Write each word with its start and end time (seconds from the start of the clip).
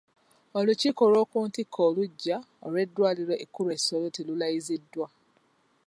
Olukiiko 0.57 1.01
olw'oku 1.07 1.37
ntikko 1.47 1.79
oluggya 1.89 2.37
olw'eddwaliro 2.65 3.33
ekkulu 3.43 3.69
e 3.77 3.77
Soroti 3.85 4.21
lulayiziddwa. 4.27 5.07